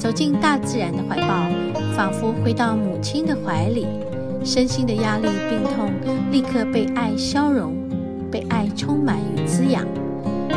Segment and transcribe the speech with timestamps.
[0.00, 1.46] 走进大自然的怀抱，
[1.94, 3.86] 仿佛回到母亲的怀里，
[4.42, 5.92] 身心的压力、病痛
[6.32, 7.74] 立刻被爱消融，
[8.30, 9.86] 被爱充满与滋养。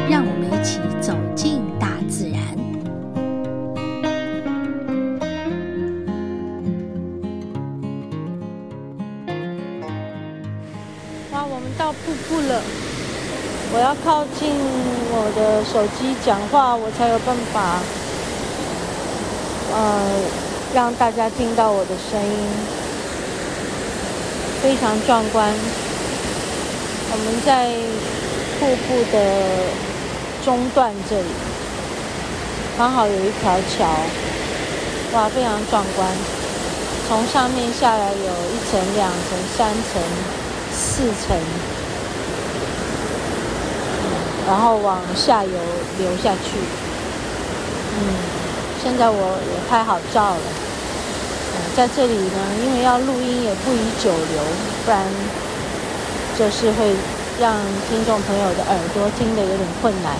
[0.09, 2.39] 让我们一起走进大自然。
[11.33, 12.61] 哇，我们到瀑布了！
[13.73, 14.49] 我要靠近
[15.11, 17.81] 我的手机讲话，我才有办法。
[19.75, 20.01] 呃，
[20.75, 22.29] 让大家听到我的声音，
[24.61, 25.51] 非常壮观。
[27.11, 27.71] 我们在
[28.59, 29.17] 瀑布的
[30.45, 31.25] 中段这里，
[32.77, 33.89] 刚好有一条桥，
[35.13, 36.07] 哇，非常壮观。
[37.09, 40.01] 从上面下来有一层、两层、三层、
[40.71, 41.35] 四层，
[44.45, 45.49] 然后往下游
[45.97, 46.59] 流下去，
[47.97, 48.42] 嗯。
[48.83, 50.47] 现在我也拍好照了，
[51.55, 54.43] 嗯，在这里呢，因为要录音也不宜久留，
[54.83, 54.99] 不然
[56.37, 56.91] 就是会
[57.39, 57.55] 让
[57.89, 60.11] 听众朋友的耳朵听得有点困难，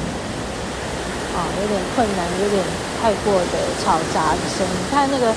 [1.36, 2.64] 啊，有点困难，有点
[3.02, 4.73] 太过的嘈杂的声音。
[4.89, 5.36] 看那个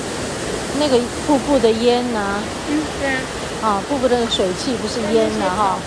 [0.78, 0.96] 那个
[1.26, 2.38] 瀑布的烟呐，
[2.70, 3.18] 嗯，对啊，
[3.60, 5.78] 啊，瀑布的水汽不是烟呐，哈，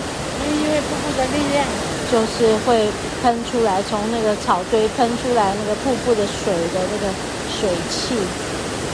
[0.44, 1.66] 因为瀑布的力量，
[2.12, 2.90] 就是会。
[3.22, 7.12] 喷出来，从那个草堆喷出来，那个瀑布的水的那个
[7.52, 8.16] 水汽，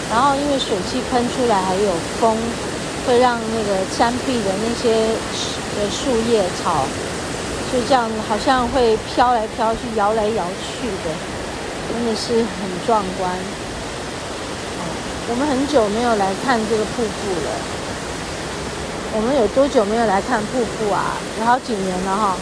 [0.09, 2.35] 然后因为水汽喷出来还有风，
[3.05, 5.13] 会让那个山壁的那些
[5.77, 6.87] 的树叶草，
[7.71, 11.13] 就这样好像会飘来飘去、摇来摇去的，
[11.93, 13.29] 真的是很壮观。
[15.29, 17.49] 我们很久没有来看这个瀑布了，
[19.13, 21.13] 我们有多久没有来看瀑布啊？
[21.39, 22.35] 有好几年了哈。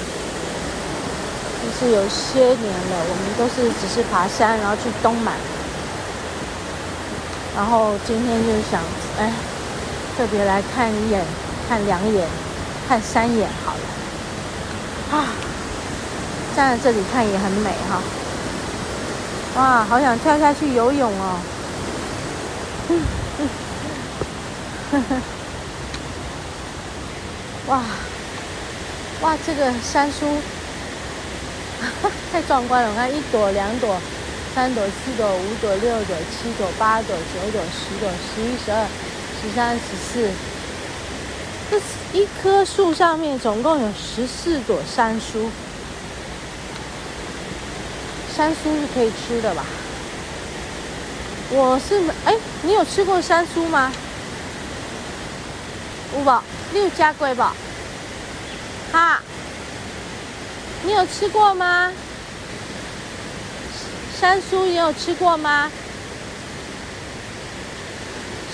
[1.64, 5.34] 就是有些年了，我们都是只是爬山，然后去东满，
[7.56, 8.82] 然后今天就想，
[9.18, 9.32] 哎，
[10.18, 11.24] 特别来看一眼，
[11.70, 12.28] 看两眼，
[12.88, 15.26] 看三眼好了，啊，
[16.54, 18.02] 站在这里看也很美哈，
[19.56, 21.40] 哇，好想跳下去游泳哦，
[22.90, 23.02] 嗯
[23.40, 23.50] 嗯，
[24.92, 25.22] 呵呵，
[27.68, 27.82] 哇，
[29.22, 30.26] 哇，这个山苏。
[32.32, 32.90] 太壮观了！
[32.90, 33.98] 我看一朵、两朵、
[34.56, 38.88] 三朵、四朵、五朵、六朵、七朵、八朵、九朵、十朵、十一、十二、
[39.42, 40.32] 十三、十四。
[41.70, 41.80] 这
[42.18, 45.50] 一棵树上面总共有十四朵山苏。
[48.36, 49.64] 山苏是可以吃的吧？
[51.52, 53.92] 我是没哎，你有吃过山苏吗？
[56.16, 57.54] 五宝，你有加贵宝？
[58.92, 59.22] 哈。
[60.86, 61.92] 你有吃过吗？
[64.20, 65.72] 山苏也有吃过吗？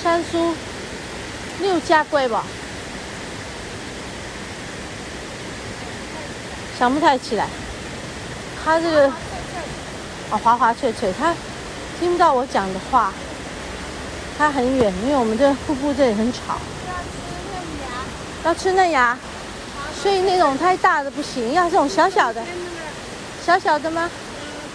[0.04, 0.54] 山苏，
[1.60, 2.36] 你有加贵不？
[6.78, 7.48] 想不太起来。
[8.64, 9.08] 它这个
[10.30, 11.34] 啊，滑滑脆脆，它
[12.00, 13.12] 听不到我讲的话。
[14.38, 16.58] 它很远，因为我们这瀑布这里很吵。
[16.88, 17.12] 要吃
[17.52, 18.46] 嫩芽。
[18.46, 19.18] 要吃嫩芽。
[20.02, 22.42] 所以那种太大的不行，要这种小小的，
[23.46, 24.10] 小小的吗？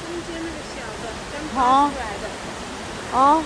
[0.06, 2.28] 中间那个小的，刚爬出来的。
[3.18, 3.42] 哦，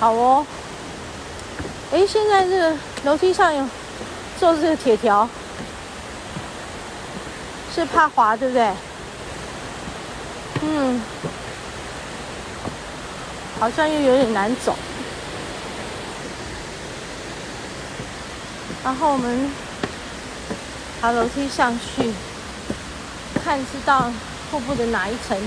[0.00, 0.46] 好哦。
[1.92, 2.74] 哎，现在这个
[3.04, 3.68] 楼梯上有
[4.40, 5.28] 做这个铁条，
[7.74, 8.72] 是怕滑对不对？
[10.62, 11.02] 嗯，
[13.60, 14.74] 好像又有点难走。
[18.82, 19.67] 然后我们。
[21.00, 22.12] 爬楼梯上去，
[23.44, 24.12] 看是到
[24.50, 25.38] 瀑布的哪一层？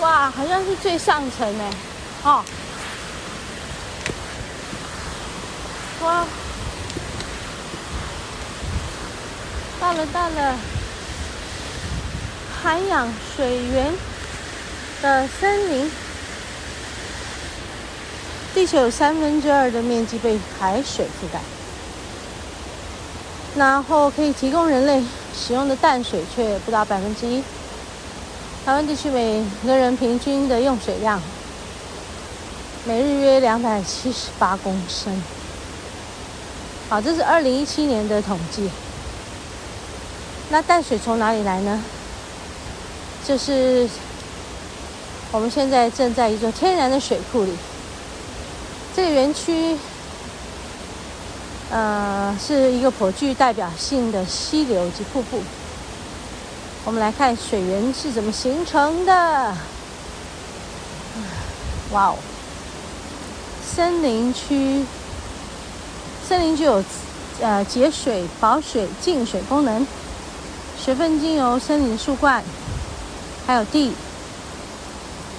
[0.00, 1.70] 哇，好像是最上层呢。
[2.24, 2.44] 哦，
[6.02, 6.26] 哇，
[9.80, 10.58] 到了到了，
[12.62, 13.94] 涵养水源
[15.00, 15.90] 的森林。
[18.54, 21.40] 地球有三分之二的面积被海水覆盖。
[23.56, 25.02] 然后可以提供人类
[25.36, 27.42] 使用的淡水却不到百分之一。
[28.64, 31.20] 台湾地区每个人平均的用水量
[32.86, 35.22] 每日约两百七十八公升。
[36.88, 38.68] 好，这是二零一七年的统计。
[40.50, 41.82] 那淡水从哪里来呢？
[43.26, 43.88] 就是
[45.32, 47.52] 我们现在正在一座天然的水库里。
[48.94, 49.76] 这个园区，
[51.74, 55.42] 呃，是一个颇具代表性的溪流及瀑布。
[56.84, 59.12] 我们来看水源是怎么形成的。
[61.90, 62.14] 哇哦！
[63.74, 64.84] 森林区，
[66.28, 66.80] 森林具有
[67.40, 69.84] 呃节水、保水、净水功能。
[70.80, 72.44] 水分经由森林树冠，
[73.48, 73.92] 还有地，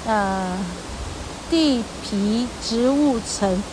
[0.05, 0.57] 呃，
[1.49, 3.63] 地皮植物层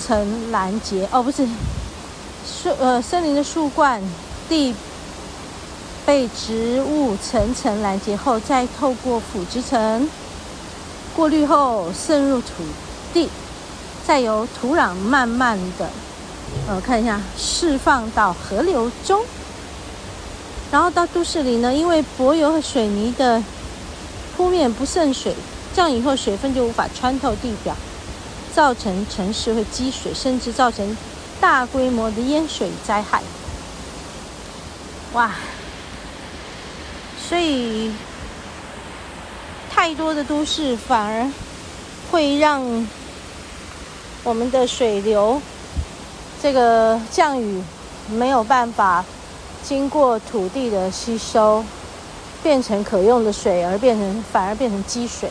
[0.00, 1.06] 层拦截。
[1.12, 1.46] 哦，不是
[2.46, 4.02] 树呃森林的树冠
[4.48, 4.74] 地。
[6.04, 10.10] 被植物层层拦截后，再透过腐殖层
[11.14, 12.48] 过滤后渗入土
[13.14, 13.28] 地，
[14.04, 15.88] 再由土壤慢慢的，
[16.68, 19.22] 呃，看一下释放到河流中，
[20.72, 23.40] 然后到都市里呢，因为柏油和水泥的
[24.36, 25.32] 铺面不渗水，
[25.72, 27.76] 这样以后水分就无法穿透地表，
[28.52, 30.96] 造成城市会积水，甚至造成
[31.42, 33.20] 大规模的淹水灾害。
[35.12, 35.32] 哇！
[37.28, 37.92] 所以，
[39.68, 41.28] 太多的都市反而
[42.12, 42.86] 会让
[44.22, 45.42] 我们的水流，
[46.40, 47.60] 这个降雨
[48.08, 49.04] 没有办法
[49.64, 51.64] 经过土地的吸收，
[52.40, 55.28] 变成可用的水，而变成反而变成积水。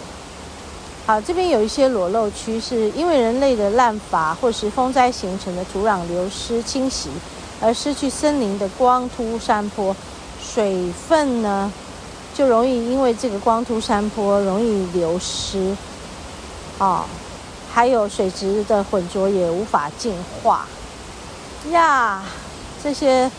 [1.05, 7.09] 好，这边有一些裸露区，是因为人类的滥伐或是风灾形成的土壤流失侵袭，
[7.59, 9.95] 而失去森林的光秃山坡，
[10.39, 11.71] 水分呢，
[12.35, 15.75] 就容易因为这个光秃山坡容易流失，
[16.77, 17.05] 啊，
[17.73, 20.67] 还有水质的浑浊也无法净化，
[21.71, 22.23] 呀，
[22.81, 23.29] 这些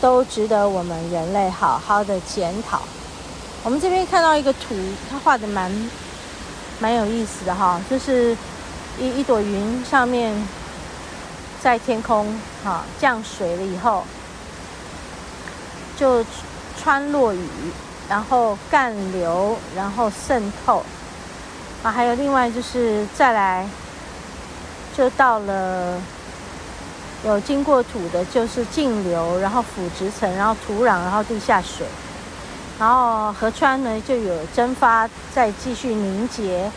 [0.00, 2.80] 都值得我们人类好好的检讨。
[3.62, 4.74] 我们这边看到一个图，
[5.10, 5.70] 它画的蛮
[6.80, 8.36] 蛮有意思的哈，就是
[8.98, 10.34] 一一朵云上面
[11.62, 12.26] 在天空
[12.64, 14.02] 哈降水了以后，
[15.96, 16.24] 就
[16.82, 17.48] 穿落雨。
[18.08, 20.84] 然后干流，然后渗透，
[21.84, 23.64] 啊，还有另外就是再来，
[24.96, 25.96] 就到了
[27.24, 31.86] 有经过土的，就是径流，然后腐殖层，然后土壤，然后地下水，
[32.80, 36.68] 然后河川呢就有蒸发，再继续凝结，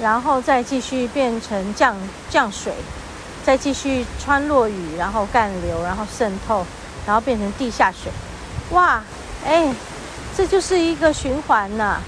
[0.00, 1.94] 然后再继续变成降
[2.30, 2.72] 降水，
[3.44, 6.64] 再继续穿落雨，然后干流，然后渗透，
[7.04, 8.10] 然后变成地下水，
[8.70, 9.02] 哇，
[9.44, 9.74] 哎。
[10.34, 12.00] 这就是一个循环呐，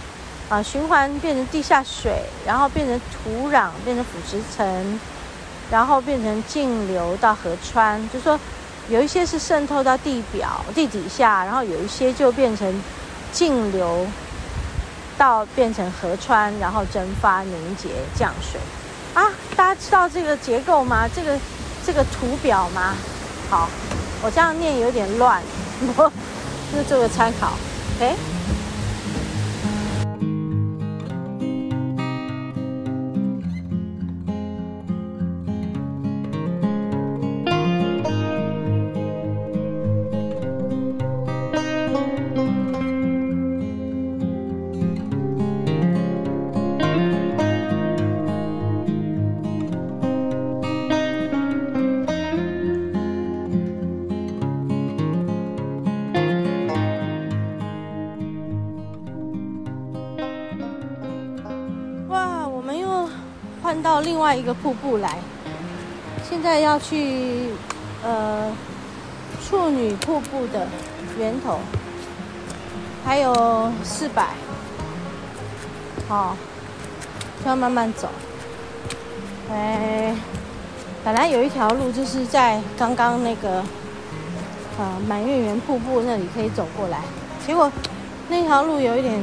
[0.48, 4.98] 啊，循环变成地下水，然后变成土壤，变成腐殖层，
[5.70, 8.00] 然后变成径流到河川。
[8.08, 8.40] 就说，
[8.88, 12.82] 有一些是渗透到地表、地底下，然后有一些就变成
[13.34, 14.06] 径流
[15.19, 18.58] 到变成河川，然后蒸发、凝结、降水。
[19.12, 21.08] 啊，大家知道这个结构吗？
[21.14, 21.38] 这个
[21.84, 22.94] 这个图表吗？
[23.50, 23.69] 好，
[24.22, 25.42] 我这样念有点乱，
[25.96, 26.12] 我
[26.72, 27.52] 就做个参考。
[28.00, 28.14] 哎。
[63.82, 65.19] 到另外一个瀑布来，
[66.28, 67.50] 现在要去
[68.02, 68.50] 呃
[69.44, 70.66] 处女瀑布的
[71.19, 71.58] 源头，
[73.04, 74.28] 还有四百，
[76.08, 76.36] 好，
[77.43, 78.08] 就要慢慢走。
[79.50, 80.14] 哎，
[81.04, 83.62] 本来有一条路就是在刚刚那个
[84.78, 87.00] 呃满月圆瀑布那里可以走过来，
[87.46, 87.70] 结果
[88.28, 89.20] 那条路有一点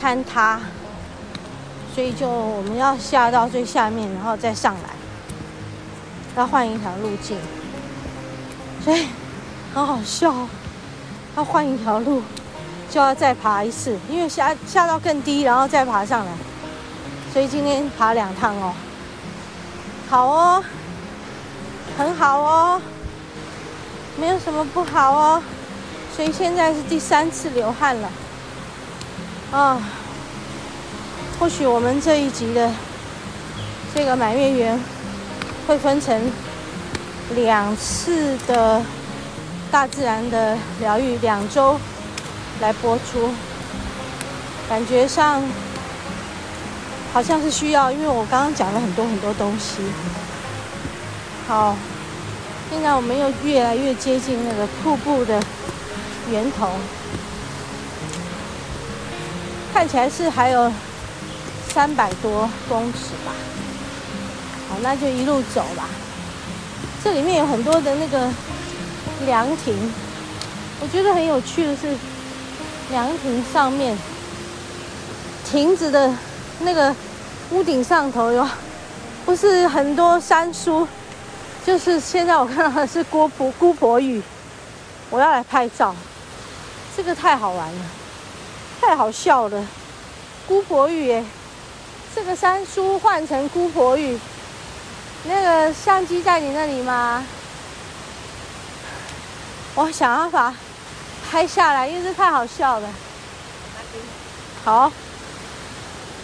[0.00, 0.60] 坍塌。
[1.96, 4.90] 所以就我们要下到最下面，然后再上来，
[6.36, 7.38] 要换一条路径。
[8.84, 9.06] 所以
[9.72, 10.30] 很好笑，
[11.38, 12.22] 要换一条路，
[12.90, 16.32] 就要再爬一次，因为下下到更低，然后再爬上来。
[17.32, 18.74] 所以今天爬两趟哦，
[20.10, 20.64] 好哦，
[21.96, 22.82] 很好哦，
[24.20, 25.42] 没有什么不好哦。
[26.14, 28.10] 所以现在是第三次流汗了，
[29.50, 29.80] 啊。
[31.38, 32.70] 或许我们这一集的
[33.94, 34.80] 这个满月圆
[35.66, 36.32] 会分成
[37.34, 38.82] 两次的
[39.70, 41.78] 大自然的疗愈，两周
[42.60, 43.30] 来播出，
[44.68, 45.42] 感觉上
[47.12, 49.82] 好像是需要，因为我刚刚讲了很多很多东西。
[51.46, 51.76] 好，
[52.70, 55.40] 现在我们又越来越接近那个瀑布的
[56.30, 56.70] 源头，
[59.74, 60.72] 看起来是还有
[61.76, 63.32] 三百多公尺吧。
[64.66, 65.86] 好，那就一路走吧。
[67.04, 68.30] 这里面有很多的那个
[69.26, 69.92] 凉亭，
[70.80, 71.94] 我觉得很有趣的是，
[72.90, 73.94] 凉亭上面
[75.44, 76.10] 亭子的
[76.60, 76.96] 那个
[77.50, 78.48] 屋顶上头有，
[79.26, 80.88] 不是很多山苏，
[81.66, 84.22] 就是现在我看到的是姑婆姑婆芋，
[85.10, 85.94] 我要来拍照，
[86.96, 87.80] 这个太好玩了，
[88.80, 89.62] 太好笑了，
[90.48, 91.24] 姑婆芋耶，
[92.16, 94.18] 这个三叔换成姑婆芋。
[95.24, 97.22] 那个相机在你那里吗？
[99.74, 100.54] 我想要法
[101.30, 102.88] 拍下来，因为这太好笑了。
[104.64, 104.90] 好，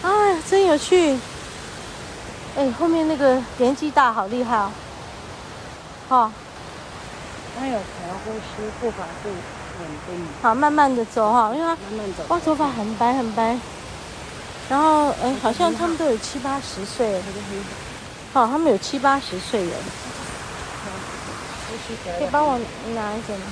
[0.01, 1.19] 哎，真有趣。
[2.57, 4.71] 哎，后面那个年纪大，好厉害哦。
[6.09, 6.31] 好，
[7.55, 7.83] 他有调
[8.25, 10.25] 呼吸，步伐是稳定。
[10.41, 12.23] 好，慢慢的走哈，因为他慢慢走。
[12.29, 13.59] 哇，头发很白很白。
[14.69, 17.21] 然后，哎，好像他们都有七八十岁。
[18.33, 19.71] 好、哦，他们有七八十岁人，
[22.17, 22.57] 可以帮我
[22.95, 23.45] 拿一点吗？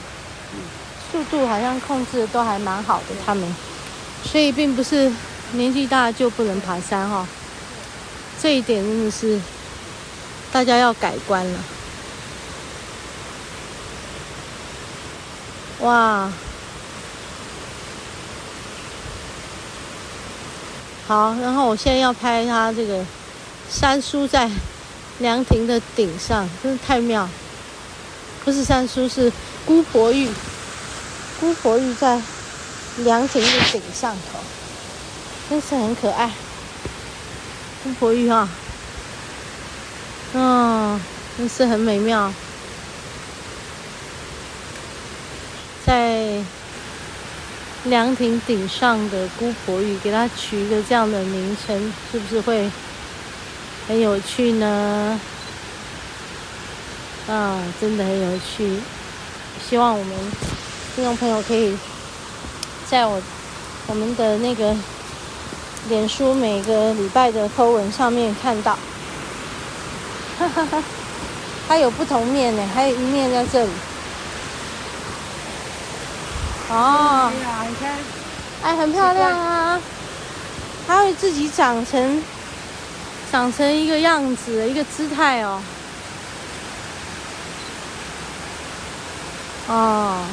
[1.12, 3.56] 速度好像控制的都还蛮好的，他们，
[4.24, 5.12] 所以并不是
[5.52, 7.28] 年纪大就不能爬山哈、
[8.42, 9.40] 这一点真的是
[10.52, 11.60] 大家要改观了。
[15.82, 16.32] 哇，
[21.08, 23.06] 好，然后我现在要拍他这个
[23.70, 24.50] 三叔在。
[25.20, 27.30] 凉亭的顶上真是太妙，
[28.44, 29.32] 不是三叔，是
[29.68, 30.28] 姑婆玉。
[31.40, 32.20] 姑婆玉在
[32.98, 34.40] 凉亭的顶上头，
[35.48, 36.32] 真是很可爱。
[37.84, 38.50] 姑婆玉啊，
[40.34, 41.00] 嗯，
[41.38, 42.34] 真是很美妙。
[45.86, 46.44] 在
[47.86, 52.70] 凉亭顶上的姑婆芋，给它取一个这样的名称，是不是会？
[53.88, 55.20] 很有趣呢，
[57.28, 58.80] 啊，真的很有趣。
[59.68, 60.16] 希望我们
[60.96, 61.76] 听众朋友可以
[62.88, 63.20] 在我
[63.88, 64.76] 我们的那个
[65.90, 68.78] 脸书每个礼拜的 po 文上面看到，
[70.38, 70.84] 哈哈哈，
[71.68, 73.72] 它有不同面呢，还有一面在这里。
[76.74, 77.32] 哦，
[77.68, 77.98] 你看，
[78.64, 79.80] 哎，很漂亮啊，
[80.88, 82.24] 它会自己长成。
[83.32, 85.62] 长成一个样子，一个姿态哦。
[89.70, 90.26] 哦，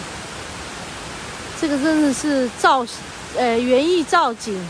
[1.61, 2.85] 这个真的是造，
[3.37, 4.61] 呃，园艺造景，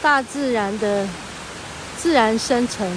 [0.00, 1.04] 大自然的
[1.98, 2.88] 自然生成，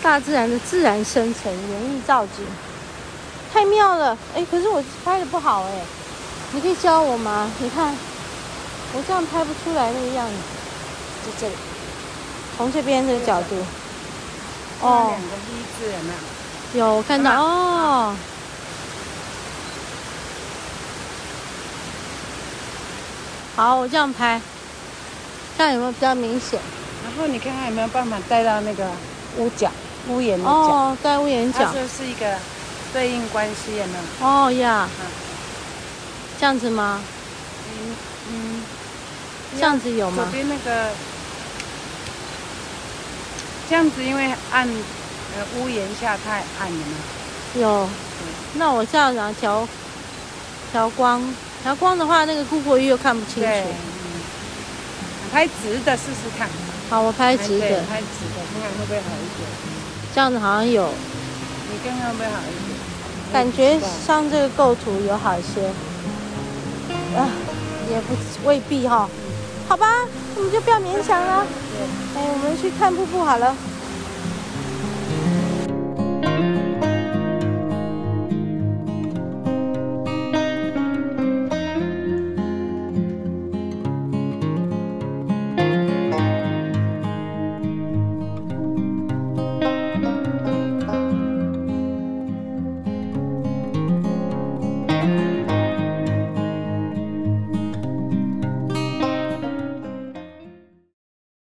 [0.00, 2.46] 大自然的自然生成，园艺造景，
[3.54, 4.18] 太妙了。
[4.34, 5.70] 哎，可是我拍的不好哎，
[6.52, 7.50] 你可以教我吗？
[7.60, 7.94] 你看。
[8.96, 10.34] 我这样拍不出来那个样子，
[11.26, 11.54] 就这里，
[12.56, 13.56] 从这边这个角度，
[14.80, 16.94] 哦，两个 V 字有没有？
[16.96, 18.14] 有看到哦。
[23.56, 24.40] 好，我这样拍，
[25.58, 26.60] 这样有没有比较明显？
[27.02, 28.86] 然后你看看有没有办法带到那个
[29.38, 29.68] 屋角、
[30.06, 30.50] 屋檐的角？
[30.52, 31.64] 哦，带屋檐角。
[31.64, 32.38] 它是一个
[32.94, 34.26] 对应关系有没有？
[34.26, 34.88] 哦呀，
[36.40, 37.02] 这样子吗？
[37.68, 37.96] 嗯
[38.30, 38.62] 嗯。
[39.56, 40.24] 这样子有吗？
[40.24, 40.90] 左边那个，
[43.68, 46.96] 这样子因为暗，呃，屋檐下太暗了嘛。
[47.56, 47.88] 有，
[48.54, 49.68] 那我这样子调
[50.72, 51.22] 调光，
[51.62, 53.48] 调光的话，那个姑婆鱼又看不清楚。
[55.32, 56.48] 拍直的试试看。
[56.90, 57.82] 好，我拍直的。
[57.88, 59.48] 拍直的，看看会不会好一点。
[60.14, 60.90] 这样子好像有。
[61.70, 62.63] 你看看会不会好一点？
[63.34, 65.66] 感觉上这个构图有好一些。
[67.18, 67.26] 啊，
[67.90, 68.14] 也不
[68.48, 69.08] 未必哈。
[69.68, 71.44] 好吧，我们就不要勉强了。
[72.16, 73.56] 哎，我们去看瀑布好了。